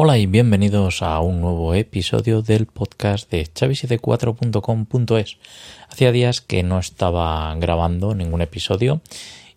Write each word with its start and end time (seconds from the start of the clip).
Hola 0.00 0.16
y 0.16 0.26
bienvenidos 0.26 1.02
a 1.02 1.18
un 1.18 1.40
nuevo 1.40 1.74
episodio 1.74 2.40
del 2.40 2.66
podcast 2.66 3.28
de 3.32 3.42
chavi74.com.es. 3.42 5.38
Hacía 5.88 6.12
días 6.12 6.40
que 6.40 6.62
no 6.62 6.78
estaba 6.78 7.52
grabando 7.56 8.14
ningún 8.14 8.40
episodio 8.40 9.00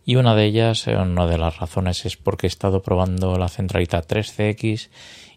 y 0.03 0.15
una 0.15 0.33
de 0.33 0.45
ellas, 0.45 0.87
eh, 0.87 0.95
una 0.95 1.27
de 1.27 1.37
las 1.37 1.59
razones 1.59 2.07
es 2.07 2.17
porque 2.17 2.47
he 2.47 2.49
estado 2.49 2.81
probando 2.81 3.37
la 3.37 3.49
centralita 3.49 4.01
3CX 4.01 4.89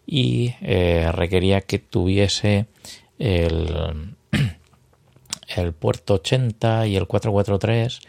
y 0.06 0.54
eh, 0.62 1.12
requería 1.12 1.60
que 1.60 1.78
tuviese 1.78 2.64
el, 3.18 4.16
el 5.54 5.72
puerto 5.74 6.14
80 6.14 6.86
y 6.86 6.96
el 6.96 7.06
443 7.06 8.00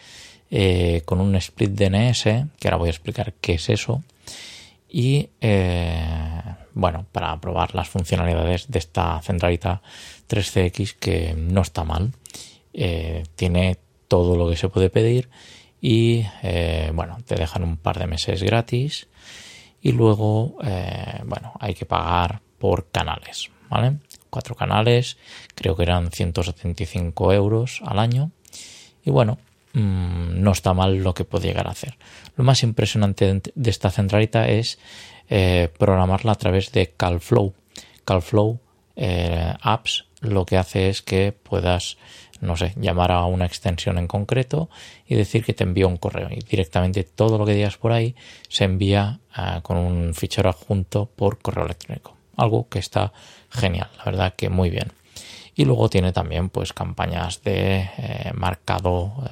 eh, 0.49 1.01
con 1.03 1.19
un 1.19 1.35
split 1.35 1.71
DNS, 1.71 2.23
que 2.23 2.67
ahora 2.69 2.77
voy 2.77 2.87
a 2.87 2.91
explicar 2.91 3.33
qué 3.41 3.55
es 3.55 3.67
eso. 3.67 4.01
Y 4.89 5.27
bueno, 6.75 7.05
para 7.11 7.39
probar 7.39 7.73
las 7.73 7.89
funcionalidades 7.89 8.69
de 8.69 8.79
esta 8.79 9.21
centralita 9.21 9.81
3CX 10.29 10.95
que 10.99 11.33
no 11.35 11.61
está 11.61 11.83
mal. 11.83 12.11
Eh, 12.73 13.23
tiene 13.35 13.77
todo 14.07 14.35
lo 14.35 14.49
que 14.49 14.57
se 14.57 14.69
puede 14.69 14.89
pedir 14.89 15.29
y 15.81 16.25
eh, 16.43 16.91
bueno, 16.93 17.17
te 17.25 17.35
dejan 17.35 17.63
un 17.63 17.77
par 17.77 17.97
de 17.97 18.07
meses 18.07 18.43
gratis 18.43 19.07
y 19.81 19.93
luego, 19.93 20.57
eh, 20.63 21.21
bueno, 21.25 21.53
hay 21.59 21.73
que 21.73 21.85
pagar 21.85 22.41
por 22.59 22.89
canales, 22.89 23.49
¿vale? 23.69 23.99
Cuatro 24.29 24.55
canales, 24.55 25.17
creo 25.55 25.77
que 25.77 25.83
eran 25.83 26.11
175 26.11 27.31
euros 27.31 27.81
al 27.85 27.99
año 27.99 28.31
y 29.05 29.11
bueno, 29.11 29.37
mm, 29.75 30.41
no 30.41 30.51
está 30.51 30.73
mal 30.73 30.97
lo 30.97 31.13
que 31.13 31.25
puede 31.25 31.47
llegar 31.47 31.67
a 31.67 31.71
hacer. 31.71 31.97
Lo 32.35 32.43
más 32.43 32.63
impresionante 32.63 33.41
de 33.53 33.69
esta 33.69 33.91
centralita 33.91 34.47
es 34.47 34.79
eh, 35.29 35.69
programarla 35.77 36.31
a 36.31 36.35
través 36.35 36.71
de 36.71 36.93
CalFlow. 36.97 37.53
CalFlow 38.05 38.59
eh, 38.95 39.53
Apps 39.61 40.05
lo 40.21 40.45
que 40.45 40.57
hace 40.57 40.89
es 40.89 41.01
que 41.01 41.31
puedas, 41.31 41.97
no 42.41 42.57
sé, 42.57 42.73
llamar 42.77 43.11
a 43.11 43.25
una 43.25 43.45
extensión 43.45 43.97
en 43.97 44.07
concreto 44.07 44.69
y 45.05 45.15
decir 45.15 45.43
que 45.43 45.53
te 45.53 45.63
envía 45.63 45.87
un 45.87 45.97
correo. 45.97 46.29
Y 46.31 46.39
directamente 46.39 47.03
todo 47.03 47.37
lo 47.37 47.45
que 47.45 47.53
digas 47.53 47.77
por 47.77 47.91
ahí 47.91 48.15
se 48.49 48.63
envía 48.63 49.19
eh, 49.37 49.59
con 49.61 49.77
un 49.77 50.13
fichero 50.13 50.49
adjunto 50.49 51.07
por 51.15 51.39
correo 51.39 51.65
electrónico. 51.65 52.15
Algo 52.37 52.67
que 52.69 52.79
está 52.79 53.13
genial, 53.49 53.89
la 53.97 54.05
verdad 54.05 54.33
que 54.35 54.49
muy 54.49 54.69
bien. 54.69 54.91
Y 55.55 55.63
luego 55.65 55.89
tiene 55.89 56.11
también 56.11 56.49
pues 56.49 56.73
campañas 56.73 57.41
de 57.41 57.89
marcado. 58.33 59.23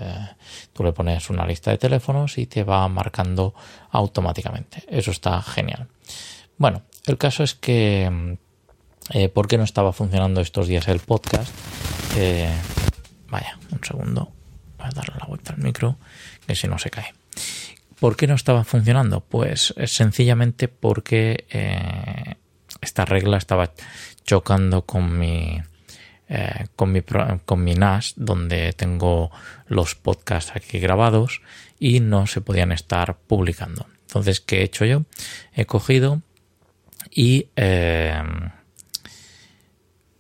tú 0.71 0.83
le 0.83 0.93
pones 0.93 1.29
una 1.29 1.45
lista 1.45 1.71
de 1.71 1.77
teléfonos 1.77 2.37
y 2.37 2.45
te 2.45 2.63
va 2.63 2.87
marcando 2.87 3.53
automáticamente. 3.91 4.83
Eso 4.87 5.11
está 5.11 5.41
genial. 5.41 5.89
Bueno, 6.57 6.83
el 7.05 7.17
caso 7.17 7.43
es 7.43 7.55
que 7.55 8.09
mm, 8.09 8.33
eh, 9.09 9.29
¿por 9.29 9.47
qué 9.47 9.57
no 9.57 9.63
estaba 9.63 9.91
funcionando 9.91 10.41
estos 10.41 10.67
días 10.67 10.87
el 10.87 10.99
podcast? 10.99 11.53
Eh, 12.15 12.49
vaya, 13.27 13.57
un 13.71 13.83
segundo. 13.83 14.31
Voy 14.77 14.87
a 14.87 14.91
darle 14.91 15.15
la 15.19 15.25
vuelta 15.25 15.53
al 15.53 15.59
micro, 15.59 15.97
que 16.47 16.55
si 16.55 16.67
no 16.67 16.79
se 16.79 16.89
cae. 16.89 17.13
¿Por 17.99 18.15
qué 18.15 18.27
no 18.27 18.35
estaba 18.35 18.63
funcionando? 18.63 19.21
Pues 19.21 19.73
sencillamente 19.85 20.67
porque 20.67 21.45
eh, 21.49 22.35
esta 22.81 23.05
regla 23.05 23.37
estaba 23.37 23.71
chocando 24.25 24.85
con 24.85 25.17
mi, 25.17 25.61
con 26.75 26.91
mi, 26.91 27.01
con 27.45 27.63
mi 27.63 27.75
NAS, 27.75 28.13
donde 28.15 28.73
tengo 28.73 29.31
los 29.67 29.95
podcasts 29.95 30.53
aquí 30.55 30.79
grabados 30.79 31.41
y 31.79 31.99
no 31.99 32.27
se 32.27 32.41
podían 32.41 32.71
estar 32.71 33.17
publicando. 33.17 33.87
Entonces, 34.07 34.39
¿qué 34.39 34.59
he 34.59 34.63
hecho 34.63 34.85
yo? 34.85 35.03
He 35.53 35.65
cogido 35.65 36.21
y 37.09 37.49
eh, 37.55 38.21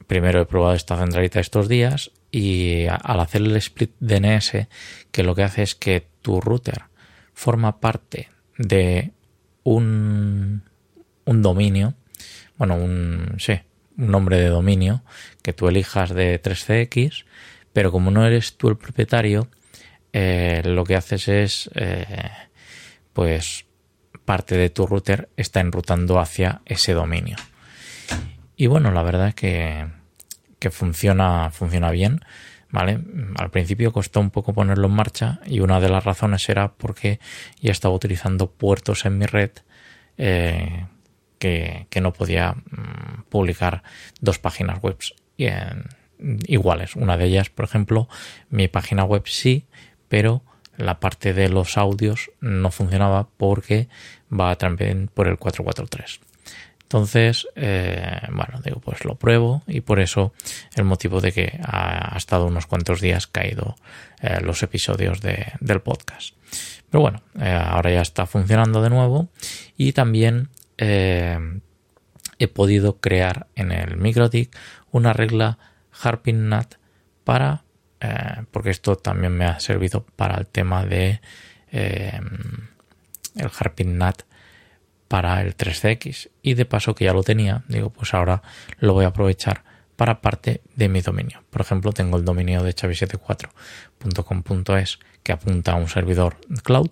primero 0.07 0.41
he 0.41 0.45
probado 0.45 0.73
esta 0.73 0.97
centralita 0.97 1.39
estos 1.39 1.67
días 1.67 2.11
y 2.31 2.85
al 2.87 3.19
hacer 3.19 3.41
el 3.41 3.55
split 3.57 3.91
DNS, 3.99 4.67
que 5.11 5.23
lo 5.23 5.35
que 5.35 5.43
hace 5.43 5.63
es 5.63 5.75
que 5.75 6.07
tu 6.21 6.41
router 6.41 6.83
forma 7.33 7.79
parte 7.79 8.29
de 8.57 9.11
un, 9.63 10.63
un 11.25 11.41
dominio, 11.41 11.93
bueno, 12.57 12.75
un, 12.75 13.35
sí, 13.37 13.59
nombre 13.95 14.37
de 14.39 14.49
dominio 14.49 15.03
que 15.41 15.53
tú 15.53 15.67
elijas 15.67 16.13
de 16.13 16.41
3CX, 16.41 17.25
pero 17.73 17.91
como 17.91 18.11
no 18.11 18.25
eres 18.25 18.57
tú 18.57 18.69
el 18.69 18.77
propietario, 18.77 19.49
eh, 20.13 20.61
lo 20.65 20.83
que 20.83 20.95
haces 20.95 21.27
es, 21.27 21.69
eh, 21.75 22.31
pues, 23.13 23.65
parte 24.25 24.55
de 24.55 24.69
tu 24.69 24.87
router 24.87 25.29
está 25.37 25.59
enrutando 25.59 26.19
hacia 26.19 26.61
ese 26.65 26.93
dominio. 26.93 27.35
Y 28.55 28.67
bueno, 28.67 28.91
la 28.91 29.03
verdad 29.03 29.29
es 29.29 29.35
que, 29.35 29.87
que 30.59 30.69
funciona, 30.69 31.49
funciona 31.51 31.91
bien. 31.91 32.21
¿Vale? 32.69 32.99
Al 33.37 33.51
principio 33.51 33.93
costó 33.93 34.19
un 34.19 34.31
poco 34.31 34.51
ponerlo 34.51 34.87
en 34.87 34.95
marcha 34.95 35.39
y 35.45 35.59
una 35.59 35.79
de 35.79 35.89
las 35.89 36.03
razones 36.03 36.49
era 36.49 36.73
porque 36.73 37.19
ya 37.61 37.71
estaba 37.71 37.93
utilizando 37.93 38.49
puertos 38.49 39.05
en 39.05 39.19
mi 39.19 39.27
red 39.27 39.51
eh, 40.17 40.87
que, 41.43 42.01
no 42.01 42.13
podía 42.13 42.53
mm, 42.53 43.23
publicar 43.29 43.83
dos 44.21 44.39
páginas 44.39 44.81
web 44.81 44.97
iguales. 46.47 46.95
Una 46.95 47.17
de 47.17 47.25
ellas, 47.25 47.49
por 47.49 47.65
ejemplo, 47.65 48.07
mi 48.49 48.69
página 48.69 49.03
web 49.03 49.23
sí, 49.25 49.65
pero 50.07 50.41
la 50.77 50.99
parte 50.99 51.33
de 51.33 51.49
los 51.49 51.77
audios 51.77 52.31
no 52.39 52.71
funcionaba 52.71 53.27
porque 53.37 53.89
va 54.31 54.55
también 54.55 55.09
por 55.13 55.27
el 55.27 55.37
443. 55.37 56.21
Entonces, 56.83 57.47
eh, 57.55 58.21
bueno, 58.31 58.61
digo, 58.63 58.79
pues 58.79 59.03
lo 59.03 59.15
pruebo 59.15 59.63
y 59.67 59.81
por 59.81 59.99
eso 59.99 60.31
el 60.75 60.83
motivo 60.83 61.19
de 61.21 61.31
que 61.31 61.59
ha, 61.63 62.15
estado 62.15 62.45
unos 62.45 62.67
cuantos 62.67 63.01
días 63.01 63.27
caído 63.27 63.75
eh, 64.21 64.39
los 64.41 64.61
episodios 64.63 65.19
del 65.19 65.81
podcast. 65.81 66.35
Pero 66.89 67.01
bueno, 67.01 67.21
eh, 67.41 67.49
ahora 67.51 67.91
ya 67.91 68.01
está 68.01 68.27
funcionando 68.27 68.81
de 68.81 68.91
nuevo 68.91 69.29
y 69.75 69.93
también 69.93 70.49
he 70.77 72.47
podido 72.53 72.99
crear 72.99 73.47
en 73.55 73.71
el 73.71 73.97
MicroTik 73.97 74.55
una 74.91 75.13
regla 75.13 75.57
Harping 75.91 76.49
NAT 76.49 76.75
para 77.23 77.63
eh, 78.03 78.43
porque 78.51 78.69
esto 78.69 78.97
también 78.97 79.31
me 79.31 79.45
ha 79.45 79.61
servido 79.61 80.05
para 80.17 80.37
el 80.37 80.45
tema 80.45 80.85
de 80.85 81.21
eh, 81.71 82.19
el 83.35 83.49
para 85.07 85.41
el 85.41 85.55
3CX 85.55 86.29
y 86.41 86.55
de 86.55 86.65
paso 86.65 86.95
que 86.95 87.05
ya 87.05 87.13
lo 87.13 87.23
tenía, 87.23 87.63
digo 87.69 87.91
pues 87.91 88.13
ahora 88.13 88.41
lo 88.79 88.91
voy 88.93 89.05
a 89.05 89.09
aprovechar 89.09 89.63
para 89.95 90.19
parte 90.19 90.59
de 90.75 90.89
mi 90.89 90.99
dominio. 90.99 91.45
Por 91.49 91.61
ejemplo, 91.61 91.93
tengo 91.93 92.17
el 92.17 92.25
dominio 92.25 92.61
de 92.61 92.75
chavi74.com.es 92.75 94.99
que 95.23 95.31
apunta 95.31 95.71
a 95.71 95.75
un 95.75 95.87
servidor 95.87 96.35
cloud 96.63 96.91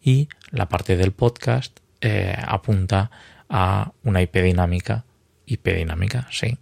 y 0.00 0.28
la 0.50 0.68
parte 0.68 0.96
del 0.96 1.10
podcast 1.10 1.80
eh, 2.06 2.36
apunta 2.36 3.10
a 3.48 3.92
una 4.02 4.20
IP 4.20 4.36
dinámica, 4.42 5.06
IP 5.46 5.68
dinámica, 5.68 6.28
sí, 6.30 6.58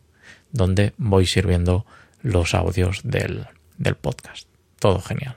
donde 0.53 0.93
voy 0.99 1.27
sirviendo 1.27 1.85
los 2.23 2.55
audios 2.55 3.01
del, 3.03 3.49
del 3.77 3.97
podcast. 3.97 4.47
Todo 4.79 5.01
genial. 5.01 5.35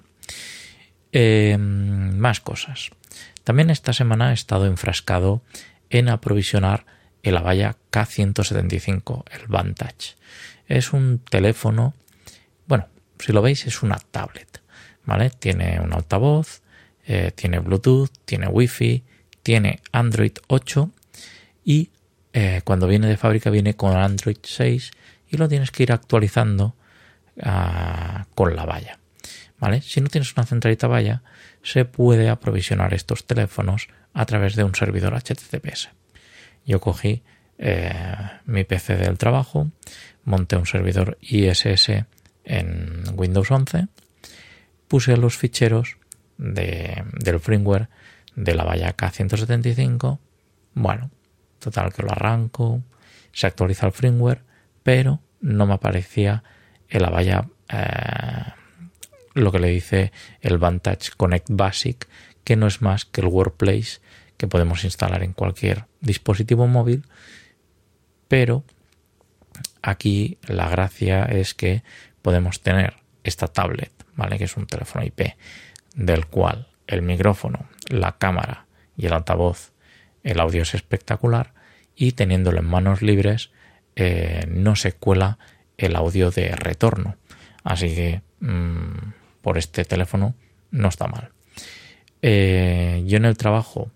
Eh, 1.12 1.58
más 1.58 2.40
cosas. 2.40 2.92
También 3.44 3.72
esta 3.72 3.94
semana 3.94 4.30
he 4.30 4.36
estado 4.36 4.68
enfrascado 4.68 5.42
en 5.90 6.10
aprovisionar 6.10 6.86
el 7.24 7.38
Avaya 7.38 7.76
K175, 7.92 9.24
el 9.32 9.48
Vantage. 9.48 10.18
Es 10.68 10.94
un 10.94 11.18
teléfono, 11.18 11.96
bueno, 12.68 12.90
si 13.18 13.34
lo 13.34 13.42
veis 13.42 13.66
es 13.66 13.81
una 13.81 13.98
tablet, 13.98 14.62
¿vale? 15.04 15.31
Tiene 15.31 15.80
un 15.80 15.94
altavoz, 15.94 16.62
eh, 17.08 17.31
tiene 17.34 17.58
Bluetooth, 17.58 18.12
tiene 18.25 18.48
Wi-Fi, 18.48 19.04
tiene 19.45 19.80
Android 19.92 20.31
8 20.47 20.89
y 21.63 21.92
eh, 22.33 22.62
cuando 22.63 22.88
viene 22.88 23.07
de 23.07 23.15
fábrica 23.15 23.51
viene 23.51 23.75
con 23.75 23.95
Android 23.95 24.39
6 24.42 24.89
y 25.30 25.38
lo 25.38 25.47
tienes 25.47 25.69
que 25.69 25.83
ir 25.83 25.92
actualizando 25.92 26.75
con 28.33 28.56
la 28.56 28.65
valla. 28.65 28.97
¿Vale? 29.59 29.81
Si 29.81 30.01
no 30.01 30.07
tienes 30.07 30.33
una 30.36 30.45
centralita 30.45 30.88
valla, 30.88 31.21
se 31.62 31.86
puede 31.86 32.30
aprovisionar 32.30 32.94
estos 32.94 33.27
teléfonos 33.27 33.88
a 34.13 34.25
través 34.25 34.56
de 34.56 34.63
un 34.63 34.74
servidor 34.74 35.13
HTTPS. 35.13 35.89
Yo 36.65 36.80
cogí 36.80 37.21
eh, 37.59 37.94
mi 38.45 38.63
PC 38.63 38.98
del 38.98 39.19
trabajo, 39.19 39.69
monté 40.24 40.56
un 40.56 40.65
servidor 40.65 41.19
ISS 41.21 42.06
en 42.45 43.03
Windows 43.13 43.51
11, 43.51 43.89
puse 44.88 45.18
los 45.18 45.38
ficheros 45.38 45.98
del 46.38 47.39
firmware 47.39 47.89
de 48.36 48.56
la 48.56 48.64
valla 48.64 48.96
K175. 48.96 50.20
Bueno, 50.74 51.12
total 51.60 51.94
que 51.94 52.04
lo 52.04 52.12
arranco, 52.12 52.82
se 53.32 53.48
actualiza 53.48 53.88
el 53.88 53.94
firmware, 53.94 54.44
pero 54.84 55.22
no 55.42 55.66
me 55.66 55.74
aparecía 55.74 56.44
la 56.90 57.10
vaya 57.10 57.50
eh, 57.70 58.54
lo 59.34 59.52
que 59.52 59.60
le 59.60 59.70
dice 59.70 60.12
el 60.42 60.58
Vantage 60.58 61.12
Connect 61.18 61.48
Basic, 61.50 62.08
que 62.44 62.56
no 62.56 62.68
es 62.68 62.82
más 62.82 63.06
que 63.06 63.22
el 63.22 63.28
Workplace 63.28 64.00
que 64.38 64.48
podemos 64.48 64.84
instalar 64.84 65.24
en 65.24 65.34
cualquier 65.34 65.86
dispositivo 66.02 66.68
móvil 66.68 67.04
pero 68.28 68.64
aquí 69.82 70.38
la 70.48 70.70
gracia 70.70 71.26
es 71.26 71.54
que 71.54 71.84
podemos 72.22 72.62
tener 72.62 72.96
esta 73.24 73.48
tablet, 73.48 73.92
¿vale? 74.16 74.38
Que 74.38 74.46
es 74.46 74.58
un 74.58 74.68
teléfono 74.68 75.06
IP, 75.06 75.36
del 75.96 76.26
cual 76.28 76.68
el 76.88 77.02
micrófono, 77.02 77.68
la 77.88 78.18
cámara 78.18 78.66
y 78.98 79.06
el 79.08 79.14
altavoz, 79.14 79.72
el 80.24 80.40
audio 80.40 80.64
es 80.64 80.74
espectacular 80.74 81.54
y 81.96 82.14
teniéndolo 82.14 82.60
en 82.60 82.66
manos 82.66 83.02
libres 83.02 83.52
eh, 83.96 84.46
no 84.50 84.76
se 84.76 84.94
cuela 84.94 85.38
el 85.78 85.96
audio 85.96 86.32
de 86.32 86.56
retorno. 86.56 87.16
Así 87.64 87.96
que 87.96 88.22
mm, 88.40 89.14
por 89.42 89.58
este 89.58 89.86
teléfono 89.86 90.36
no 90.72 90.90
está 90.90 91.08
mal. 91.08 91.32
Eh, 92.22 93.04
yo 93.06 93.18
en 93.18 93.26
el 93.26 93.38
trabajo 93.38 93.92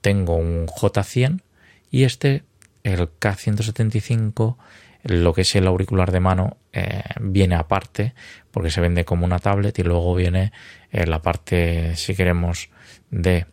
tengo 0.00 0.36
un 0.36 0.66
J100 0.66 1.42
y 1.90 2.04
este, 2.04 2.44
el 2.82 3.08
K175, 3.08 4.56
lo 5.02 5.32
que 5.32 5.42
es 5.42 5.54
el 5.56 5.66
auricular 5.66 6.12
de 6.12 6.20
mano, 6.20 6.56
eh, 6.72 7.02
viene 7.20 7.54
aparte 7.54 8.14
porque 8.50 8.70
se 8.70 8.80
vende 8.80 9.04
como 9.04 9.24
una 9.24 9.38
tablet 9.38 9.78
y 9.78 9.82
luego 9.82 10.14
viene 10.14 10.52
la 10.90 11.22
parte, 11.22 11.96
si 11.96 12.14
queremos, 12.14 12.68
de 13.10 13.46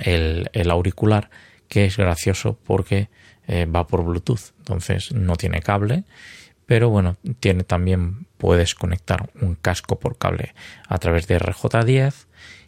el, 0.00 0.70
auricular 0.70 1.30
que 1.68 1.84
es 1.84 1.96
gracioso 1.96 2.58
porque 2.64 3.08
eh, 3.46 3.66
va 3.66 3.86
por 3.86 4.04
Bluetooth, 4.04 4.52
entonces 4.58 5.12
no 5.12 5.36
tiene 5.36 5.60
cable, 5.60 6.04
pero 6.66 6.88
bueno, 6.88 7.16
tiene 7.40 7.64
también 7.64 8.26
puedes 8.38 8.74
conectar 8.74 9.30
un 9.40 9.54
casco 9.54 9.98
por 9.98 10.18
cable 10.18 10.54
a 10.88 10.98
través 10.98 11.26
de 11.26 11.38
RJ10 11.38 12.26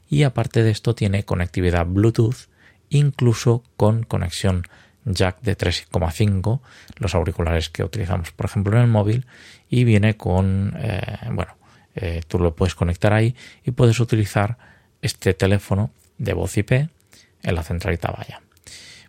y 0.08 0.24
aparte 0.24 0.62
de 0.62 0.70
esto 0.70 0.94
tiene 0.94 1.24
conectividad 1.24 1.86
Bluetooth, 1.86 2.48
incluso 2.90 3.62
con 3.76 4.02
conexión 4.02 4.64
jack 5.04 5.40
de 5.42 5.56
3,5, 5.56 6.60
los 6.96 7.14
auriculares 7.14 7.68
que 7.70 7.84
utilizamos 7.84 8.32
por 8.32 8.46
ejemplo 8.46 8.76
en 8.76 8.82
el 8.82 8.88
móvil, 8.88 9.26
y 9.68 9.84
viene 9.84 10.16
con, 10.16 10.74
eh, 10.78 11.00
bueno, 11.32 11.56
eh, 11.94 12.22
tú 12.26 12.38
lo 12.38 12.54
puedes 12.54 12.74
conectar 12.74 13.12
ahí 13.12 13.34
y 13.64 13.72
puedes 13.72 14.00
utilizar 14.00 14.58
este 15.02 15.34
teléfono 15.34 15.90
de 16.18 16.32
voz 16.32 16.56
IP 16.56 16.72
en 16.72 17.54
la 17.54 17.62
centralita 17.62 18.12
vaya. 18.12 18.40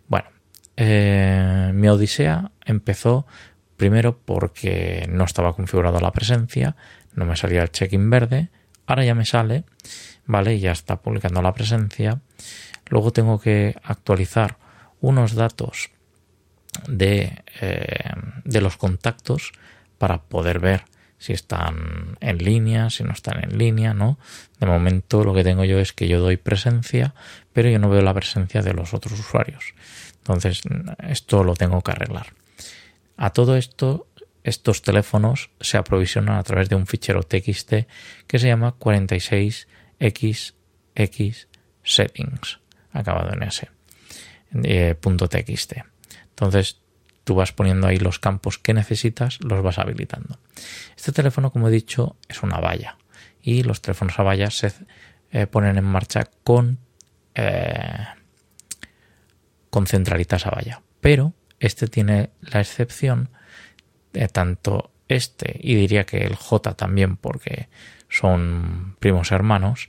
Bueno, 0.08 0.26
eh, 0.76 1.70
mi 1.74 1.88
odisea 1.88 2.50
empezó 2.64 3.26
primero 3.76 4.18
porque 4.18 5.06
no 5.10 5.24
estaba 5.24 5.54
configurada 5.54 6.00
la 6.00 6.12
presencia, 6.12 6.76
no 7.14 7.24
me 7.24 7.36
salía 7.36 7.62
el 7.62 7.70
check-in 7.70 8.10
verde, 8.10 8.48
ahora 8.86 9.04
ya 9.04 9.14
me 9.14 9.24
sale, 9.24 9.64
¿vale? 10.26 10.58
Ya 10.58 10.72
está 10.72 10.96
publicando 10.96 11.42
la 11.42 11.52
presencia. 11.52 12.20
Luego 12.86 13.12
tengo 13.12 13.40
que 13.40 13.76
actualizar 13.82 14.58
unos 15.04 15.34
datos 15.34 15.90
de, 16.88 17.44
eh, 17.60 18.12
de 18.44 18.60
los 18.60 18.76
contactos 18.76 19.52
para 19.98 20.22
poder 20.22 20.58
ver 20.58 20.84
si 21.18 21.32
están 21.32 22.16
en 22.20 22.38
línea, 22.38 22.90
si 22.90 23.04
no 23.04 23.12
están 23.12 23.44
en 23.44 23.58
línea, 23.58 23.94
¿no? 23.94 24.18
De 24.58 24.66
momento 24.66 25.22
lo 25.24 25.34
que 25.34 25.44
tengo 25.44 25.64
yo 25.64 25.78
es 25.78 25.92
que 25.92 26.08
yo 26.08 26.20
doy 26.20 26.36
presencia, 26.36 27.14
pero 27.52 27.68
yo 27.68 27.78
no 27.78 27.88
veo 27.88 28.02
la 28.02 28.14
presencia 28.14 28.62
de 28.62 28.74
los 28.74 28.94
otros 28.94 29.20
usuarios. 29.20 29.74
Entonces, 30.18 30.62
esto 31.06 31.44
lo 31.44 31.54
tengo 31.54 31.82
que 31.82 31.92
arreglar. 31.92 32.34
A 33.16 33.30
todo 33.30 33.56
esto, 33.56 34.08
estos 34.42 34.82
teléfonos 34.82 35.50
se 35.60 35.76
aprovisionan 35.76 36.36
a 36.36 36.42
través 36.42 36.68
de 36.68 36.76
un 36.76 36.86
fichero 36.86 37.22
TXT 37.22 37.72
que 38.26 38.38
se 38.38 38.48
llama 38.48 38.74
46XX 38.78 41.46
settings, 41.84 42.58
acabado 42.92 43.32
en 43.34 43.42
S, 43.44 43.68
eh, 44.62 44.94
.txt. 45.00 45.74
Entonces, 46.30 46.80
tú 47.24 47.34
vas 47.34 47.52
poniendo 47.52 47.86
ahí 47.86 47.98
los 47.98 48.18
campos 48.18 48.58
que 48.58 48.74
necesitas, 48.74 49.38
los 49.42 49.62
vas 49.62 49.78
habilitando. 49.78 50.38
Este 50.96 51.12
teléfono, 51.12 51.50
como 51.50 51.68
he 51.68 51.72
dicho, 51.72 52.16
es 52.28 52.42
una 52.42 52.60
valla 52.60 52.98
y 53.42 53.62
los 53.62 53.82
teléfonos 53.82 54.18
a 54.18 54.22
valla 54.22 54.50
se 54.50 54.72
eh, 55.30 55.46
ponen 55.46 55.76
en 55.76 55.84
marcha 55.84 56.30
con, 56.44 56.78
eh, 57.34 58.06
con 59.70 59.86
centralitas 59.86 60.46
a 60.46 60.50
valla. 60.50 60.82
Pero 61.00 61.34
este 61.60 61.88
tiene 61.88 62.30
la 62.40 62.60
excepción 62.60 63.30
de 64.12 64.28
tanto 64.28 64.92
este 65.08 65.58
y 65.60 65.74
diría 65.74 66.04
que 66.04 66.18
el 66.18 66.36
J 66.36 66.74
también 66.74 67.16
porque 67.16 67.68
son 68.08 68.96
primos 69.00 69.32
hermanos, 69.32 69.88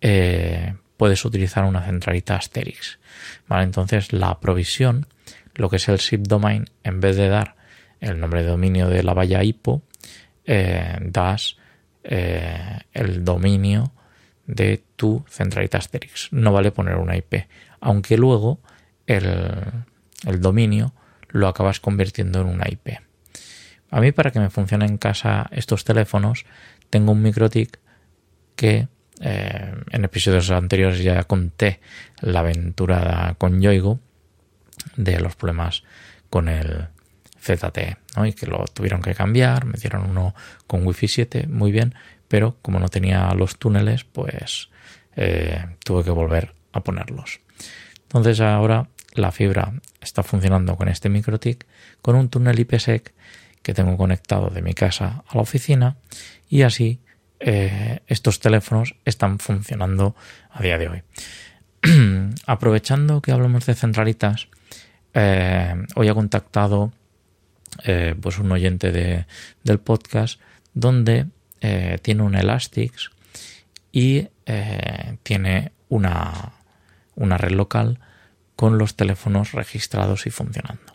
eh, 0.00 0.74
puedes 0.98 1.24
utilizar 1.24 1.64
una 1.64 1.80
centralita 1.80 2.36
Asterix. 2.36 2.98
¿vale? 3.46 3.64
Entonces 3.64 4.12
la 4.12 4.38
provisión 4.40 5.06
lo 5.54 5.68
que 5.68 5.76
es 5.76 5.88
el 5.88 5.98
subdomain, 5.98 6.66
en 6.84 7.00
vez 7.00 7.16
de 7.16 7.28
dar 7.28 7.56
el 8.00 8.20
nombre 8.20 8.42
de 8.42 8.48
dominio 8.48 8.88
de 8.88 9.02
la 9.02 9.12
valla 9.12 9.42
IPO, 9.42 9.82
eh, 10.44 10.98
das 11.00 11.56
eh, 12.04 12.78
el 12.92 13.24
dominio 13.24 13.92
de 14.46 14.82
tu 14.94 15.24
centralita 15.28 15.78
Asterix. 15.78 16.28
No 16.32 16.52
vale 16.52 16.70
poner 16.70 16.96
una 16.96 17.16
IP, 17.16 17.48
aunque 17.80 18.16
luego 18.16 18.60
el, 19.06 19.26
el 20.26 20.40
dominio 20.40 20.94
lo 21.28 21.48
acabas 21.48 21.80
convirtiendo 21.80 22.40
en 22.40 22.46
una 22.46 22.68
IP. 22.68 23.00
A 23.90 24.00
mí 24.00 24.12
para 24.12 24.30
que 24.30 24.40
me 24.40 24.50
funcione 24.50 24.86
en 24.86 24.96
casa 24.96 25.48
estos 25.50 25.84
teléfonos 25.84 26.46
tengo 26.88 27.12
un 27.12 27.22
MikroTik 27.22 27.80
que 28.54 28.86
eh, 29.20 29.74
en 29.90 30.04
episodios 30.04 30.50
anteriores 30.50 31.02
ya 31.02 31.24
conté 31.24 31.80
la 32.20 32.40
aventura 32.40 33.34
con 33.38 33.60
Yoigo 33.60 34.00
de 34.96 35.20
los 35.20 35.36
problemas 35.36 35.82
con 36.30 36.48
el 36.48 36.88
ZTE, 37.40 37.96
¿no? 38.16 38.26
y 38.26 38.32
que 38.32 38.46
lo 38.46 38.64
tuvieron 38.66 39.02
que 39.02 39.14
cambiar, 39.14 39.64
me 39.64 39.78
dieron 39.78 40.10
uno 40.10 40.34
con 40.66 40.86
Wi-Fi 40.86 41.08
7, 41.08 41.46
muy 41.48 41.72
bien, 41.72 41.94
pero 42.28 42.56
como 42.62 42.78
no 42.78 42.88
tenía 42.88 43.32
los 43.34 43.58
túneles, 43.58 44.04
pues 44.04 44.68
eh, 45.16 45.64
tuve 45.84 46.04
que 46.04 46.10
volver 46.10 46.54
a 46.72 46.80
ponerlos. 46.82 47.40
Entonces 48.02 48.40
ahora 48.40 48.88
la 49.14 49.32
fibra 49.32 49.72
está 50.00 50.22
funcionando 50.22 50.76
con 50.76 50.88
este 50.88 51.08
MikroTik 51.08 51.66
con 52.02 52.16
un 52.16 52.28
túnel 52.28 52.58
IPsec 52.58 53.14
que 53.62 53.74
tengo 53.74 53.96
conectado 53.96 54.50
de 54.50 54.62
mi 54.62 54.74
casa 54.74 55.24
a 55.26 55.34
la 55.34 55.42
oficina 55.42 55.96
y 56.48 56.62
así 56.62 57.00
eh, 57.40 58.00
estos 58.06 58.40
teléfonos 58.40 58.96
están 59.04 59.38
funcionando 59.38 60.16
a 60.50 60.62
día 60.62 60.78
de 60.78 60.88
hoy. 60.88 61.02
Aprovechando 62.46 63.22
que 63.22 63.32
hablamos 63.32 63.66
de 63.66 63.74
centralitas, 63.74 64.48
eh, 65.14 65.74
hoy 65.94 66.08
ha 66.08 66.14
contactado 66.14 66.92
eh, 67.84 68.14
pues 68.20 68.38
un 68.38 68.50
oyente 68.50 68.90
de, 68.90 69.26
del 69.62 69.78
podcast 69.78 70.40
donde 70.74 71.26
tiene 72.02 72.22
un 72.22 72.36
Elastix 72.36 73.10
y 73.90 74.28
tiene 75.24 75.72
una, 75.88 76.52
una 77.16 77.36
red 77.36 77.50
local 77.50 77.98
con 78.54 78.78
los 78.78 78.94
teléfonos 78.94 79.50
registrados 79.52 80.28
y 80.28 80.30
funcionando. 80.30 80.94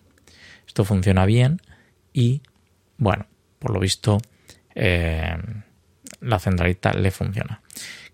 Esto 0.65 0.85
funciona 0.85 1.25
bien 1.25 1.61
y, 2.13 2.43
bueno, 2.97 3.27
por 3.59 3.71
lo 3.71 3.81
visto, 3.81 4.19
la 6.23 6.39
centralita 6.39 6.93
le 6.93 7.11
funciona. 7.11 7.61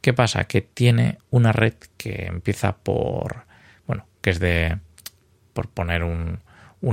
¿Qué 0.01 0.13
pasa? 0.13 0.45
Que 0.45 0.61
tiene 0.61 1.19
una 1.29 1.51
red 1.51 1.73
que 1.97 2.25
empieza 2.25 2.77
por, 2.77 3.45
bueno, 3.85 4.05
que 4.21 4.31
es 4.31 4.39
de 4.39 4.79
por 5.53 5.69
poner 5.69 6.03
un, 6.03 6.39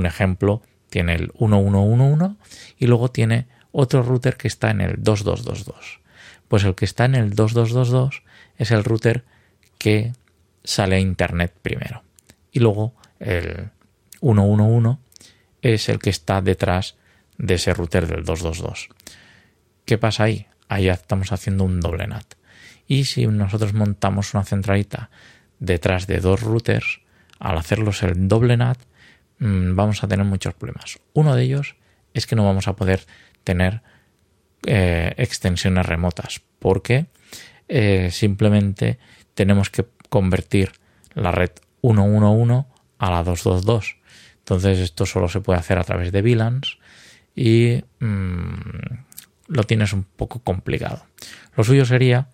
ejemplo, 0.05 0.61
tiene 0.89 1.15
el 1.15 1.31
1111 1.39 2.35
y 2.77 2.87
luego 2.87 3.09
tiene 3.09 3.47
otro 3.71 4.03
router 4.03 4.35
que 4.35 4.47
está 4.47 4.71
en 4.71 4.81
el 4.81 4.95
2222. 5.03 5.99
Pues 6.47 6.63
el 6.63 6.75
que 6.75 6.85
está 6.85 7.05
en 7.05 7.15
el 7.15 7.33
2222 7.33 8.23
es 8.57 8.71
el 8.71 8.83
router 8.83 9.23
que 9.77 10.13
sale 10.63 10.95
a 10.97 10.99
internet 10.99 11.53
primero. 11.61 12.03
Y 12.51 12.59
luego 12.59 12.93
el 13.19 13.69
111 14.19 14.97
es 15.61 15.89
el 15.89 15.99
que 15.99 16.09
está 16.09 16.41
detrás 16.41 16.95
de 17.37 17.55
ese 17.55 17.73
router 17.73 18.07
del 18.07 18.23
222. 18.25 18.89
¿Qué 19.85 19.97
pasa 19.97 20.23
ahí? 20.23 20.47
Ahí 20.67 20.89
estamos 20.89 21.31
haciendo 21.31 21.63
un 21.63 21.79
doble 21.79 22.07
NAT. 22.07 22.35
Y 22.87 23.05
si 23.05 23.27
nosotros 23.27 23.73
montamos 23.73 24.33
una 24.33 24.43
centralita 24.43 25.09
detrás 25.59 26.07
de 26.07 26.19
dos 26.19 26.41
routers, 26.41 27.01
al 27.39 27.57
hacerlos 27.57 28.03
el 28.03 28.27
doble 28.27 28.57
NAT, 28.57 28.79
mm, 29.39 29.75
vamos 29.75 30.03
a 30.03 30.07
tener 30.07 30.25
muchos 30.25 30.53
problemas. 30.53 30.99
Uno 31.13 31.35
de 31.35 31.43
ellos 31.43 31.75
es 32.13 32.25
que 32.25 32.35
no 32.35 32.45
vamos 32.45 32.67
a 32.67 32.75
poder 32.75 33.05
tener 33.43 33.81
eh, 34.65 35.13
extensiones 35.17 35.85
remotas, 35.85 36.41
porque 36.59 37.05
eh, 37.67 38.09
simplemente 38.11 38.99
tenemos 39.33 39.69
que 39.69 39.85
convertir 40.09 40.71
la 41.13 41.31
red 41.31 41.51
111 41.81 42.65
a 42.97 43.11
la 43.11 43.23
222. 43.23 43.97
Entonces 44.39 44.79
esto 44.79 45.05
solo 45.05 45.27
se 45.27 45.41
puede 45.41 45.59
hacer 45.59 45.77
a 45.77 45.83
través 45.83 46.11
de 46.11 46.21
VLANs 46.21 46.79
y 47.35 47.83
mm, 47.99 49.06
lo 49.47 49.63
tienes 49.63 49.93
un 49.93 50.03
poco 50.03 50.39
complicado. 50.39 51.05
Lo 51.55 51.63
suyo 51.63 51.85
sería 51.85 52.29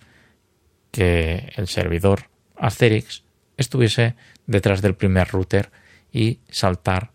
que 0.92 1.54
el 1.56 1.68
servidor 1.68 2.30
Asterix 2.56 3.24
estuviese 3.58 4.16
detrás 4.46 4.82
del 4.82 4.96
primer 4.96 5.30
router 5.30 5.72
y 6.12 6.40
saltar 6.50 7.12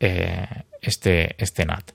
eh, 0.00 0.46
este, 0.80 1.42
este 1.42 1.64
NAT. 1.64 1.92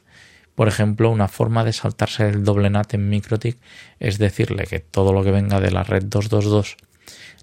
Por 0.55 0.67
ejemplo, 0.67 1.09
una 1.09 1.27
forma 1.27 1.63
de 1.63 1.73
saltarse 1.73 2.27
el 2.27 2.43
doble 2.43 2.69
NAT 2.69 2.95
en 2.95 3.09
MikroTik 3.09 3.57
es 3.99 4.17
decirle 4.17 4.65
que 4.65 4.79
todo 4.79 5.13
lo 5.13 5.23
que 5.23 5.31
venga 5.31 5.59
de 5.59 5.71
la 5.71 5.83
red 5.83 6.03
222 6.03 6.77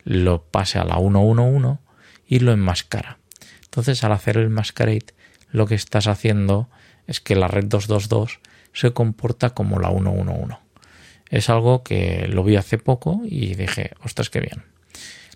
lo 0.05 0.43
pase 0.43 0.79
a 0.79 0.85
la 0.85 0.99
111 0.99 1.79
y 2.27 2.41
lo 2.41 2.53
enmascara. 2.53 3.19
Entonces, 3.65 4.05
al 4.05 4.13
hacer 4.13 4.37
el 4.37 4.51
masquerade, 4.51 5.15
lo 5.51 5.67
que 5.67 5.75
estás 5.75 6.07
haciendo 6.07 6.69
es 7.07 7.21
que 7.21 7.35
la 7.37 7.49
red 7.49 7.65
222 7.65 8.41
se 8.79 8.93
comporta 8.93 9.51
como 9.51 9.81
la 9.81 9.91
111. 9.91 10.57
Es 11.31 11.51
algo 11.51 11.83
que 11.83 12.29
lo 12.29 12.45
vi 12.45 12.55
hace 12.55 12.79
poco 12.79 13.23
y 13.25 13.57
dije, 13.57 13.91
ostras, 14.05 14.31
qué 14.31 14.39
bien. 14.39 14.63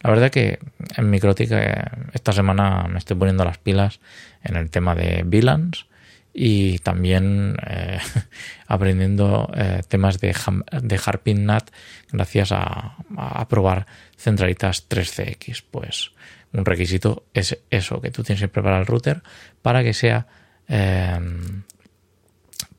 La 0.00 0.11
verdad 0.11 0.30
que 0.30 0.61
en 0.96 1.11
Microtik 1.11 1.50
eh, 1.50 1.82
esta 2.12 2.32
semana 2.32 2.87
me 2.88 2.99
estoy 2.99 3.16
poniendo 3.16 3.44
las 3.44 3.58
pilas 3.58 3.99
en 4.44 4.54
el 4.54 4.70
tema 4.70 4.94
de 4.94 5.25
VLANs 5.25 5.87
y 6.32 6.78
también 6.78 7.56
eh, 7.66 7.99
aprendiendo 8.68 9.50
eh, 9.56 9.82
temas 9.88 10.20
de, 10.20 10.37
de 10.80 11.00
Harpin 11.04 11.44
NAT 11.44 11.68
gracias 12.12 12.52
a, 12.52 12.96
probar 13.49 13.87
centralitas 14.16 14.88
3CX. 14.88 15.64
Pues 15.68 16.12
un 16.52 16.64
requisito 16.64 17.25
es 17.34 17.58
eso, 17.70 18.00
que 18.00 18.12
tú 18.12 18.22
tienes 18.22 18.40
que 18.40 18.49
preparar 18.49 18.80
el 18.80 18.87
router 18.87 19.22
para 19.62 19.82
que 19.82 19.94
sea 19.94 20.28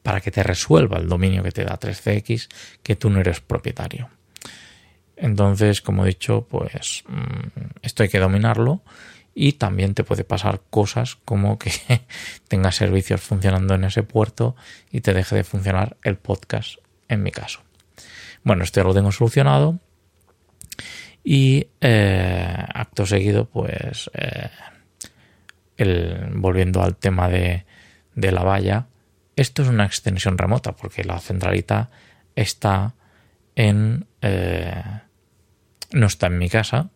para 0.03 0.21
que 0.21 0.31
te 0.31 0.43
resuelva 0.43 0.97
el 0.97 1.07
dominio 1.07 1.41
que 1.41 1.51
te 1.51 1.63
da 1.63 1.79
3CX 1.79 2.49
que 2.83 2.95
tú 2.95 3.09
no 3.09 3.19
eres 3.19 3.39
propietario. 3.39 4.09
Entonces, 5.15 5.81
como 5.81 6.03
he 6.03 6.09
dicho, 6.09 6.45
pues 6.49 7.03
mm, 7.07 7.77
esto 7.81 8.03
hay 8.03 8.09
que 8.09 8.19
dominarlo 8.19 8.81
y 9.33 9.53
también 9.53 9.93
te 9.95 10.03
puede 10.03 10.23
pasar 10.23 10.61
cosas 10.69 11.15
como 11.25 11.57
que 11.57 11.71
tengas 12.47 12.75
servicios 12.75 13.21
funcionando 13.21 13.73
en 13.73 13.85
ese 13.85 14.03
puerto 14.03 14.55
y 14.91 15.01
te 15.01 15.13
deje 15.13 15.37
de 15.37 15.43
funcionar 15.43 15.97
el 16.03 16.17
podcast 16.17 16.75
en 17.07 17.23
mi 17.23 17.31
caso. 17.31 17.61
Bueno, 18.43 18.63
esto 18.63 18.81
ya 18.81 18.87
lo 18.87 18.93
tengo 18.93 19.11
solucionado 19.11 19.79
y 21.23 21.67
eh, 21.79 22.65
acto 22.73 23.05
seguido, 23.05 23.45
pues 23.45 24.11
eh, 24.13 24.49
el, 25.77 26.31
volviendo 26.35 26.83
al 26.83 26.97
tema 26.97 27.29
de, 27.29 27.65
de 28.15 28.31
la 28.31 28.43
valla, 28.43 28.87
esto 29.35 29.63
es 29.63 29.67
una 29.67 29.85
extensión 29.85 30.37
remota 30.37 30.75
porque 30.75 31.03
la 31.03 31.19
centralita 31.19 31.89
está 32.35 32.95
en... 33.55 34.05
Eh, 34.21 34.83
no 35.91 36.07
está 36.07 36.27
en 36.27 36.39
mi 36.39 36.49
casa 36.49 36.89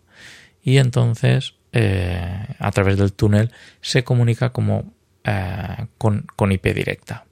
y 0.64 0.78
entonces 0.78 1.54
eh, 1.72 2.46
a 2.58 2.72
través 2.72 2.98
del 2.98 3.14
túnel 3.14 3.52
se 3.82 4.04
comunica 4.04 4.50
como 4.50 4.92
eh, 5.24 5.86
con, 5.98 6.26
con, 6.36 6.52
IP 6.52 6.74
directa. 6.74 7.26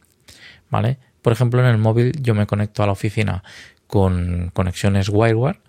¿Vale? 0.69 1.00
Por 1.21 1.33
ejemplo, 1.33 1.59
en 1.62 1.67
el 1.67 1.77
móvil 1.77 2.12
yo 2.21 2.35
me 2.35 2.45
conecto 2.45 2.83
a 2.83 2.85
la 2.85 2.91
oficina 2.91 3.43
con 3.88 4.51
conexiones 4.53 5.09
WireWare, 5.09 5.59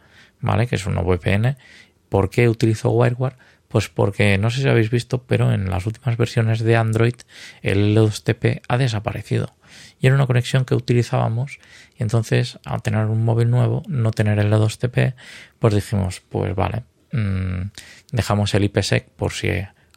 ¿vale? 0.41 0.67
Que 0.67 0.77
es 0.77 0.87
una 0.87 1.03
VPN. 1.03 1.57
¿Por 2.09 2.31
qué 2.31 2.49
utilizo 2.49 2.91
WireWare? 2.91 3.37
Pues 3.69 3.89
porque 3.89 4.39
no 4.39 4.51
sé 4.51 4.63
si 4.63 4.69
habéis 4.69 4.91
visto, 4.91 5.23
pero 5.23 5.53
en 5.53 5.71
las 5.71 5.87
últimas 5.87 6.17
versiones 6.17 6.61
de 6.61 6.77
Android 6.77 7.15
el 7.63 7.97
L2TP 7.97 8.63
ha 8.69 8.79
desaparecido. 8.79 9.55
Y 10.01 10.07
era 10.07 10.15
una 10.15 10.27
conexión 10.27 10.65
que 10.65 10.75
utilizábamos 10.75 11.59
y 11.99 12.03
entonces 12.03 12.59
al 12.65 12.83
tener 12.83 13.07
un 13.07 13.25
móvil 13.25 13.51
nuevo, 13.51 13.83
no 13.89 14.13
tener 14.13 14.39
el 14.39 14.53
L2TP, 14.53 15.15
pues 15.59 15.75
dijimos, 15.75 16.23
pues 16.29 16.55
vale, 16.55 16.85
mmm, 17.13 17.71
dejamos 18.13 18.55
el 18.55 18.65
IPsec 18.65 19.09
por 19.11 19.33
si 19.33 19.49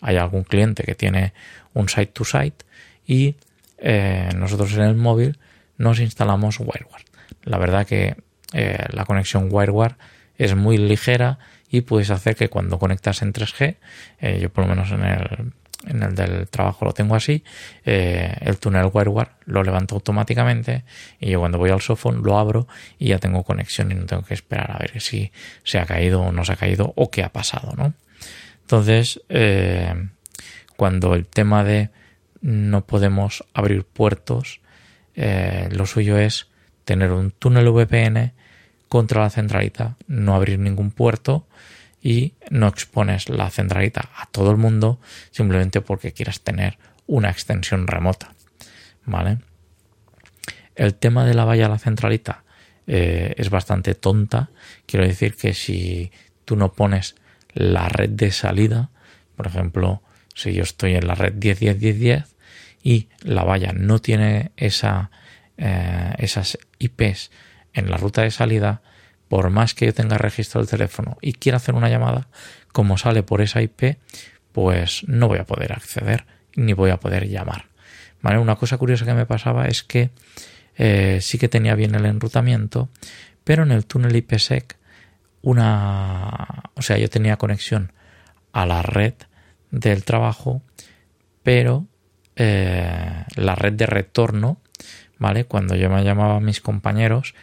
hay 0.01 0.17
algún 0.17 0.43
cliente 0.43 0.83
que 0.83 0.95
tiene 0.95 1.33
un 1.73 1.89
site 1.89 2.07
to 2.13 2.25
site 2.25 2.65
y 3.05 3.35
eh, 3.77 4.29
nosotros 4.35 4.73
en 4.73 4.81
el 4.81 4.95
móvil 4.95 5.37
nos 5.77 5.99
instalamos 5.99 6.59
WireWare. 6.59 7.05
La 7.43 7.57
verdad 7.57 7.85
que 7.85 8.15
eh, 8.53 8.85
la 8.91 9.05
conexión 9.05 9.49
WireWare 9.51 9.95
es 10.37 10.55
muy 10.55 10.77
ligera 10.77 11.39
y 11.69 11.81
puedes 11.81 12.09
hacer 12.09 12.35
que 12.35 12.49
cuando 12.49 12.79
conectas 12.79 13.21
en 13.21 13.33
3G, 13.33 13.77
eh, 14.19 14.39
yo 14.41 14.49
por 14.49 14.65
lo 14.65 14.69
menos 14.69 14.91
en 14.91 15.03
el, 15.03 15.53
en 15.85 16.03
el 16.03 16.15
del 16.15 16.47
trabajo 16.47 16.85
lo 16.85 16.93
tengo 16.93 17.15
así, 17.15 17.43
eh, 17.85 18.35
el 18.41 18.57
túnel 18.57 18.89
WireWare 18.91 19.29
lo 19.45 19.63
levanto 19.63 19.95
automáticamente 19.95 20.83
y 21.19 21.29
yo 21.29 21.39
cuando 21.39 21.57
voy 21.59 21.69
al 21.69 21.81
softphone 21.81 22.23
lo 22.23 22.39
abro 22.39 22.67
y 22.97 23.09
ya 23.09 23.19
tengo 23.19 23.43
conexión 23.43 23.91
y 23.91 23.95
no 23.95 24.05
tengo 24.05 24.23
que 24.23 24.33
esperar 24.33 24.71
a 24.71 24.79
ver 24.79 24.99
si 24.99 25.31
se 25.63 25.79
ha 25.79 25.85
caído 25.85 26.21
o 26.21 26.31
no 26.31 26.43
se 26.43 26.53
ha 26.53 26.57
caído 26.57 26.93
o 26.95 27.11
qué 27.11 27.23
ha 27.23 27.31
pasado, 27.31 27.73
¿no? 27.77 27.93
Entonces, 28.61 29.21
eh, 29.29 29.93
cuando 30.75 31.13
el 31.13 31.25
tema 31.27 31.63
de 31.63 31.89
no 32.41 32.85
podemos 32.85 33.43
abrir 33.53 33.83
puertos, 33.83 34.61
lo 35.15 35.85
suyo 35.85 36.17
es 36.17 36.47
tener 36.85 37.11
un 37.11 37.31
túnel 37.31 37.67
VPN 37.67 38.31
contra 38.89 39.21
la 39.21 39.29
centralita, 39.29 39.95
no 40.07 40.35
abrir 40.35 40.59
ningún 40.59 40.91
puerto 40.91 41.47
y 42.01 42.33
no 42.49 42.67
expones 42.67 43.29
la 43.29 43.49
centralita 43.49 44.09
a 44.15 44.25
todo 44.25 44.51
el 44.51 44.57
mundo 44.57 44.99
simplemente 45.31 45.79
porque 45.81 46.11
quieras 46.11 46.41
tener 46.41 46.77
una 47.07 47.29
extensión 47.29 47.87
remota. 47.87 48.33
¿Vale? 49.05 49.39
El 50.75 50.95
tema 50.95 51.25
de 51.25 51.33
la 51.33 51.45
valla 51.45 51.67
a 51.67 51.69
la 51.69 51.79
centralita 51.79 52.43
eh, 52.87 53.33
es 53.37 53.49
bastante 53.49 53.95
tonta. 53.95 54.49
Quiero 54.85 55.05
decir 55.05 55.35
que 55.35 55.53
si 55.53 56.11
tú 56.45 56.55
no 56.55 56.73
pones 56.73 57.15
la 57.53 57.89
red 57.89 58.09
de 58.09 58.31
salida, 58.31 58.89
por 59.35 59.47
ejemplo, 59.47 60.01
si 60.33 60.53
yo 60.53 60.63
estoy 60.63 60.95
en 60.95 61.07
la 61.07 61.15
red 61.15 61.35
10.10.10.10 61.35 62.25
y 62.81 63.07
la 63.21 63.43
valla 63.43 63.73
no 63.73 63.99
tiene 63.99 64.51
esa, 64.57 65.11
eh, 65.57 66.13
esas 66.17 66.57
IPs 66.79 67.29
en 67.73 67.89
la 67.89 67.97
ruta 67.97 68.21
de 68.21 68.31
salida, 68.31 68.81
por 69.27 69.49
más 69.49 69.73
que 69.73 69.85
yo 69.85 69.93
tenga 69.93 70.17
registrado 70.17 70.63
el 70.63 70.69
teléfono 70.69 71.17
y 71.21 71.33
quiera 71.33 71.57
hacer 71.57 71.75
una 71.75 71.89
llamada, 71.89 72.27
como 72.71 72.97
sale 72.97 73.23
por 73.23 73.41
esa 73.41 73.61
IP, 73.61 73.97
pues 74.51 75.03
no 75.07 75.27
voy 75.27 75.39
a 75.39 75.45
poder 75.45 75.73
acceder 75.73 76.25
ni 76.55 76.73
voy 76.73 76.89
a 76.89 76.99
poder 76.99 77.27
llamar. 77.27 77.65
¿Vale? 78.21 78.39
Una 78.39 78.55
cosa 78.55 78.77
curiosa 78.77 79.05
que 79.05 79.13
me 79.13 79.25
pasaba 79.25 79.67
es 79.67 79.83
que 79.83 80.09
eh, 80.77 81.19
sí 81.21 81.37
que 81.37 81.47
tenía 81.47 81.75
bien 81.75 81.95
el 81.95 82.05
enrutamiento, 82.05 82.89
pero 83.43 83.63
en 83.63 83.71
el 83.71 83.85
túnel 83.85 84.15
IPsec 84.15 84.77
una, 85.41 86.63
o 86.75 86.81
sea, 86.81 86.97
yo 86.97 87.09
tenía 87.09 87.37
conexión 87.37 87.93
a 88.51 88.65
la 88.65 88.81
red 88.81 89.13
del 89.71 90.03
trabajo, 90.03 90.61
pero 91.43 91.87
eh, 92.35 93.23
la 93.35 93.55
red 93.55 93.73
de 93.73 93.85
retorno, 93.85 94.61
¿vale? 95.17 95.45
Cuando 95.45 95.75
yo 95.75 95.89
me 95.89 96.03
llamaba 96.03 96.37
a 96.37 96.41
mis 96.41 96.61
compañeros, 96.61 97.35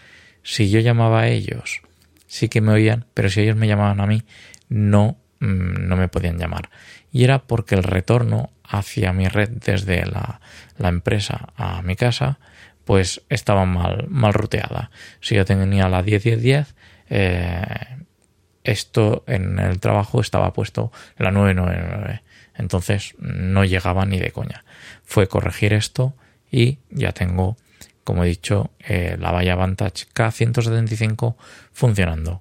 si 0.47 0.71
yo 0.71 0.79
llamaba 0.79 1.23
a 1.23 1.29
ellos, 1.29 1.83
sí 2.29 2.49
que 2.49 2.61
me 2.61 2.71
oían, 2.71 3.05
pero 3.15 3.29
si 3.29 3.41
ellos 3.41 3.57
me 3.57 3.67
llamaban 3.67 4.01
a 4.01 4.07
mí, 4.07 4.23
no, 4.69 5.17
mm, 5.41 5.89
no 5.89 5.97
me 5.97 6.07
podían 6.07 6.39
llamar. 6.39 6.71
Y 7.11 7.25
era 7.25 7.41
porque 7.41 7.75
el 7.75 7.83
retorno 7.83 8.51
hacia 8.63 9.13
mi 9.13 9.27
red 9.27 9.49
desde 9.49 10.07
la, 10.07 10.41
la 10.79 10.89
empresa 10.89 11.49
a 11.57 11.83
mi 11.83 11.97
casa, 11.97 12.39
pues 12.85 13.23
estaba 13.29 13.65
mal, 13.65 14.07
mal 14.09 14.35
ruteada. 14.35 14.93
Si 15.21 15.35
yo 15.35 15.45
tenía 15.45 15.89
la 15.89 16.05
10-10-10, 16.05 16.75
eh, 17.11 17.65
esto 18.63 19.25
en 19.27 19.59
el 19.59 19.81
trabajo 19.81 20.21
estaba 20.21 20.53
puesto 20.53 20.93
la 21.19 21.33
999. 21.33 22.23
Entonces 22.55 23.17
no 23.19 23.65
llegaba 23.65 24.07
ni 24.07 24.21
de 24.21 24.31
coña. 24.31 24.65
Fue 25.03 25.27
corregir 25.27 25.73
esto 25.73 26.15
y 26.53 26.79
ya 26.91 27.11
tengo 27.11 27.57
como 28.07 28.23
he 28.23 28.29
dicho, 28.29 28.71
eh, 28.79 29.17
la 29.19 29.33
valla 29.33 29.57
Vantage 29.57 30.07
K175 30.15 31.35
funcionando 31.73 32.41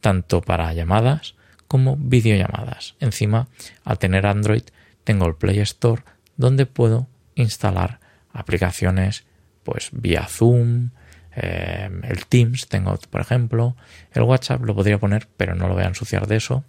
tanto 0.00 0.40
para 0.40 0.72
llamadas 0.72 1.34
como 1.66 1.96
videollamadas. 1.96 2.94
Encima, 3.00 3.48
al 3.84 3.98
tener 3.98 4.24
Android, 4.24 4.62
tengo 5.02 5.26
el 5.26 5.34
Play 5.34 5.58
Store 5.58 6.04
donde 6.36 6.64
puedo 6.64 7.08
instalar 7.34 7.98
aplicaciones 8.32 9.24
pues 9.64 9.88
vía 9.90 10.28
Zoom, 10.28 10.90
eh, 11.34 11.90
el 12.04 12.26
Teams 12.26 12.68
tengo 12.68 12.96
por 13.10 13.20
ejemplo, 13.20 13.74
el 14.12 14.22
WhatsApp 14.22 14.62
lo 14.64 14.76
podría 14.76 14.98
poner 14.98 15.26
pero 15.36 15.56
no 15.56 15.66
lo 15.66 15.74
voy 15.74 15.82
a 15.82 15.88
ensuciar 15.88 16.28
de 16.28 16.36
eso 16.36 16.64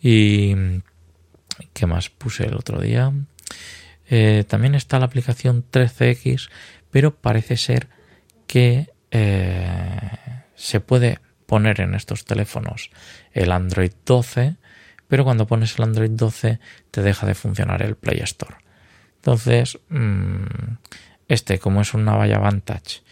y 0.00 0.54
¿qué 1.74 1.86
más 1.86 2.08
puse 2.08 2.46
el 2.46 2.54
otro 2.54 2.80
día? 2.80 3.12
Eh, 4.10 4.44
también 4.48 4.74
está 4.74 4.98
la 4.98 5.04
aplicación 5.04 5.64
13X 5.70 6.48
pero 6.90 7.14
parece 7.14 7.56
ser 7.56 7.88
que 8.46 8.90
eh, 9.10 10.00
se 10.54 10.80
puede 10.80 11.18
poner 11.46 11.80
en 11.80 11.94
estos 11.94 12.24
teléfonos 12.24 12.90
el 13.32 13.52
Android 13.52 13.92
12, 14.04 14.56
pero 15.08 15.24
cuando 15.24 15.46
pones 15.46 15.78
el 15.78 15.84
Android 15.84 16.10
12 16.10 16.60
te 16.90 17.02
deja 17.02 17.26
de 17.26 17.34
funcionar 17.34 17.82
el 17.82 17.96
Play 17.96 18.18
Store. 18.20 18.56
Entonces, 19.16 19.78
mm, 19.88 20.44
este, 21.28 21.58
como 21.58 21.80
es 21.80 21.94
una 21.94 22.16
valla 22.16 22.38
Vantage 22.38 23.02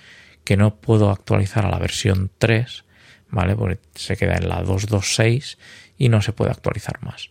que 0.44 0.56
no 0.56 0.76
puedo 0.76 1.10
actualizar 1.10 1.66
a 1.66 1.70
la 1.70 1.78
versión 1.78 2.30
3, 2.38 2.84
¿vale? 3.30 3.56
Porque 3.56 3.80
se 3.94 4.16
queda 4.16 4.36
en 4.36 4.48
la 4.48 4.62
226 4.62 5.58
y 5.98 6.08
no 6.08 6.22
se 6.22 6.32
puede 6.32 6.52
actualizar 6.52 7.02
más. 7.02 7.30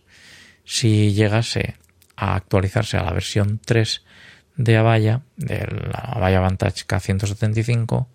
Si 0.64 1.12
llegase 1.14 1.76
a 2.16 2.34
actualizarse 2.34 2.96
a 2.96 3.04
la 3.04 3.12
versión 3.12 3.60
3 3.64 4.04
de 4.56 4.76
Avaya, 4.76 5.22
de 5.36 5.66
la 5.66 5.98
Avaya 5.98 6.40
Vantage 6.40 6.86
K175, 6.86 8.06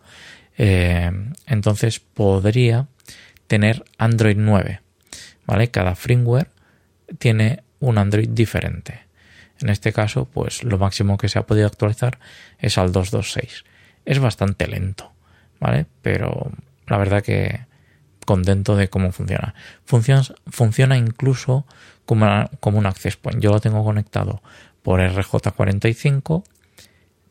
eh, 0.57 1.11
entonces 1.45 1.99
podría 1.99 2.87
tener 3.47 3.83
Android 3.97 4.37
9. 4.37 4.81
¿Vale? 5.45 5.69
Cada 5.69 5.95
firmware 5.95 6.49
tiene 7.17 7.63
un 7.79 7.97
Android 7.97 8.29
diferente. 8.29 9.01
En 9.59 9.69
este 9.69 9.93
caso, 9.93 10.25
pues 10.25 10.63
lo 10.63 10.77
máximo 10.77 11.17
que 11.17 11.29
se 11.29 11.39
ha 11.39 11.45
podido 11.45 11.67
actualizar 11.67 12.19
es 12.59 12.77
al 12.77 12.91
226. 12.91 13.65
Es 14.05 14.19
bastante 14.19 14.67
lento, 14.67 15.11
¿vale? 15.59 15.85
Pero 16.01 16.51
la 16.87 16.97
verdad 16.97 17.23
que 17.23 17.65
contento 18.25 18.75
de 18.75 18.89
cómo 18.89 19.11
funciona. 19.11 19.53
Funciona, 19.85 20.23
funciona 20.47 20.97
incluso 20.97 21.65
como, 22.05 22.49
como 22.59 22.79
un 22.79 22.85
access 22.85 23.17
point. 23.17 23.41
Yo 23.41 23.51
lo 23.51 23.59
tengo 23.59 23.83
conectado 23.83 24.41
por 24.81 24.99
RJ45, 24.99 26.43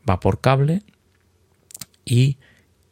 va 0.09 0.19
por 0.19 0.41
cable 0.41 0.83
y 2.05 2.37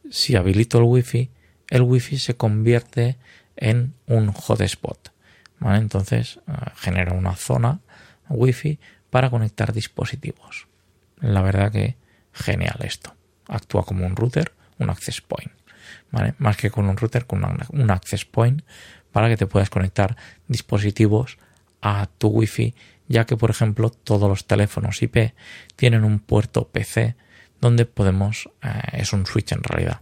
si 0.09 0.35
habilito 0.35 0.79
el 0.79 0.85
wifi, 0.85 1.29
el 1.69 1.81
wifi 1.83 2.17
se 2.17 2.35
convierte 2.35 3.17
en 3.55 3.93
un 4.07 4.31
hotspot. 4.31 5.11
¿vale? 5.59 5.79
Entonces 5.79 6.39
eh, 6.47 6.51
genera 6.75 7.13
una 7.13 7.35
zona 7.35 7.81
wifi 8.29 8.79
para 9.09 9.29
conectar 9.29 9.73
dispositivos. 9.73 10.67
La 11.19 11.41
verdad 11.41 11.71
que 11.71 11.97
genial 12.33 12.79
esto. 12.81 13.15
Actúa 13.47 13.83
como 13.85 14.05
un 14.05 14.15
router, 14.15 14.53
un 14.77 14.89
access 14.89 15.21
point. 15.21 15.51
¿vale? 16.11 16.35
Más 16.37 16.57
que 16.57 16.71
con 16.71 16.87
un 16.87 16.97
router, 16.97 17.25
con 17.25 17.43
un 17.43 17.91
access 17.91 18.25
point 18.25 18.63
para 19.11 19.27
que 19.27 19.37
te 19.37 19.47
puedas 19.47 19.69
conectar 19.69 20.15
dispositivos 20.47 21.37
a 21.81 22.07
tu 22.17 22.27
wifi, 22.27 22.73
ya 23.07 23.25
que 23.25 23.37
por 23.37 23.49
ejemplo 23.49 23.89
todos 23.89 24.29
los 24.29 24.45
teléfonos 24.45 25.01
IP 25.01 25.33
tienen 25.75 26.03
un 26.03 26.19
puerto 26.19 26.67
PC 26.67 27.15
donde 27.61 27.85
podemos, 27.85 28.49
eh, 28.63 28.69
es 28.93 29.13
un 29.13 29.25
switch 29.25 29.51
en 29.51 29.63
realidad. 29.63 30.01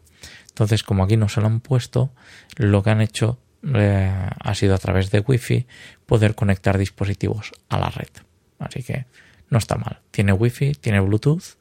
Entonces, 0.50 0.84
como 0.84 1.04
aquí 1.04 1.18
no 1.18 1.30
se 1.30 1.42
lo 1.42 1.48
han 1.48 1.60
puesto, 1.60 2.12
lo 2.56 2.84
que 2.84 2.90
han 2.90 3.02
hecho 3.02 3.40
eh, 3.76 4.12
ha 4.40 4.56
sido 4.56 4.76
a 4.76 4.78
través 4.78 5.12
de 5.12 5.20
Wi-Fi 5.20 5.68
poder 6.06 6.36
conectar 6.36 6.78
dispositivos 6.78 7.52
a 7.70 7.80
la 7.80 7.90
red. 7.90 8.10
Así 8.60 8.84
que 8.84 9.06
no 9.50 9.58
está 9.58 9.76
mal. 9.76 10.02
Tiene 10.12 10.34
Wi-Fi, 10.34 10.74
tiene 10.74 11.00
Bluetooth, 11.00 11.58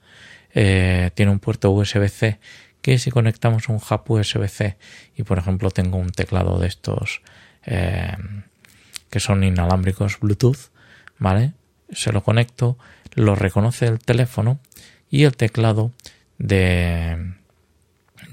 eh, 0.55 1.11
tiene 1.15 1.33
un 1.33 1.41
puerto 1.41 1.71
USB-C 1.71 2.39
que 2.81 2.99
si 2.99 3.11
conectamos 3.11 3.69
un 3.69 3.77
hub 3.77 4.03
USB-C 4.07 4.79
y 5.17 5.23
por 5.25 5.39
ejemplo 5.39 5.71
tengo 5.71 5.99
un 5.99 6.11
teclado 6.11 6.59
de 6.59 6.69
estos 6.69 7.21
que 9.17 9.21
son 9.21 9.43
inalámbricos 9.45 10.21
Bluetooth, 10.21 10.69
¿vale? 11.19 11.55
Se 11.91 12.13
lo 12.13 12.23
conecto, 12.23 12.77
lo 13.15 13.35
reconoce 13.35 13.87
el 13.87 13.99
teléfono 13.99 14.59
y 15.09 15.25
el 15.25 15.35
teclado 15.35 15.91
de, 16.37 17.33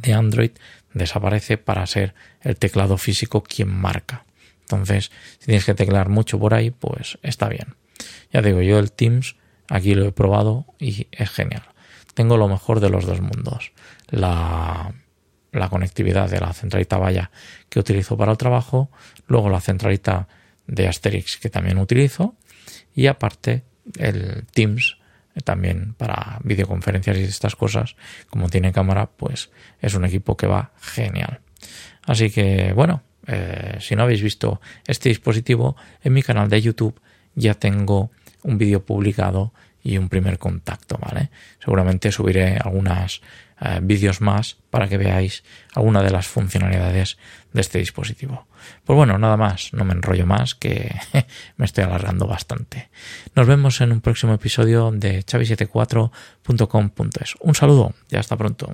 de 0.01 0.13
Android 0.13 0.51
desaparece 0.93 1.57
para 1.57 1.87
ser 1.87 2.13
el 2.41 2.57
teclado 2.57 2.97
físico 2.97 3.43
quien 3.43 3.69
marca. 3.69 4.25
Entonces, 4.63 5.09
si 5.39 5.45
tienes 5.45 5.63
que 5.63 5.73
teclear 5.73 6.09
mucho 6.09 6.37
por 6.37 6.53
ahí, 6.53 6.69
pues 6.69 7.17
está 7.21 7.47
bien. 7.47 7.75
Ya 8.33 8.41
digo, 8.41 8.61
yo 8.61 8.77
el 8.77 8.91
Teams 8.91 9.37
aquí 9.69 9.95
lo 9.95 10.05
he 10.05 10.11
probado 10.11 10.65
y 10.79 11.07
es 11.11 11.29
genial. 11.29 11.63
Tengo 12.13 12.35
lo 12.35 12.49
mejor 12.49 12.81
de 12.81 12.89
los 12.89 13.05
dos 13.05 13.21
mundos. 13.21 13.71
La, 14.09 14.93
la 15.53 15.69
conectividad 15.69 16.29
de 16.29 16.41
la 16.41 16.51
centralita 16.51 16.97
valla 16.97 17.31
que 17.69 17.79
utilizo 17.79 18.17
para 18.17 18.33
el 18.33 18.37
trabajo, 18.37 18.89
luego 19.27 19.49
la 19.49 19.61
centralita 19.61 20.27
de 20.67 20.87
Asterix 20.87 21.37
que 21.37 21.49
también 21.49 21.77
utilizo 21.77 22.35
y 22.95 23.07
aparte 23.07 23.63
el 23.97 24.45
Teams 24.53 24.97
también 25.43 25.95
para 25.95 26.39
videoconferencias 26.43 27.17
y 27.17 27.23
estas 27.23 27.55
cosas 27.55 27.95
como 28.29 28.49
tiene 28.49 28.71
cámara 28.71 29.09
pues 29.09 29.49
es 29.81 29.95
un 29.95 30.05
equipo 30.05 30.37
que 30.37 30.47
va 30.47 30.71
genial. 30.79 31.39
Así 32.03 32.29
que 32.29 32.73
bueno 32.73 33.03
eh, 33.27 33.77
si 33.79 33.95
no 33.95 34.03
habéis 34.03 34.21
visto 34.21 34.61
este 34.85 35.09
dispositivo 35.09 35.75
en 36.03 36.13
mi 36.13 36.21
canal 36.21 36.49
de 36.49 36.61
youtube 36.61 36.99
ya 37.35 37.53
tengo 37.53 38.11
un 38.43 38.57
vídeo 38.57 38.85
publicado 38.85 39.53
y 39.81 39.97
un 39.97 40.09
primer 40.09 40.37
contacto 40.37 40.97
vale 40.97 41.29
seguramente 41.59 42.11
subiré 42.11 42.57
algunas 42.57 43.21
eh, 43.61 43.79
vídeos 43.81 44.21
más 44.21 44.57
para 44.69 44.87
que 44.87 44.97
veáis 44.97 45.43
alguna 45.73 46.01
de 46.01 46.11
las 46.11 46.27
funcionalidades 46.27 47.17
de 47.53 47.61
este 47.61 47.79
dispositivo. 47.79 48.47
Pues 48.83 48.95
bueno, 48.95 49.17
nada 49.17 49.37
más, 49.37 49.73
no 49.73 49.85
me 49.85 49.93
enrollo 49.93 50.25
más, 50.25 50.55
que 50.55 50.93
me 51.57 51.65
estoy 51.65 51.83
alargando 51.83 52.27
bastante. 52.27 52.89
Nos 53.35 53.47
vemos 53.47 53.81
en 53.81 53.91
un 53.91 54.01
próximo 54.01 54.33
episodio 54.33 54.91
de 54.91 55.23
chavi74.com.es. 55.23 57.35
Un 57.39 57.55
saludo 57.55 57.93
y 58.09 58.15
hasta 58.15 58.37
pronto. 58.37 58.73